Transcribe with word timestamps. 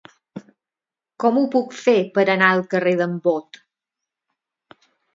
Com 1.25 1.37
ho 1.41 1.43
puc 1.57 1.77
fer 1.83 1.95
per 2.17 2.25
anar 2.37 2.49
al 2.57 2.65
carrer 2.75 2.97
d'en 3.05 3.17
Bot? 3.31 3.65